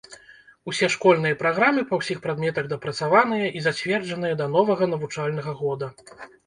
[0.71, 5.95] Усе школьныя праграмы па ўсіх прадметах дапрацаваныя і зацверджаныя да новага навучальнага года.